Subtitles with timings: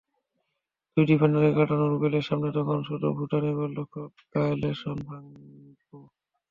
[0.97, 5.97] দুই ডিফেন্ডারকে কাটানো রুবেলের সামনে তখন শুধু ভুটানের গোলরক্ষক গায়ালশেন জাঙপো।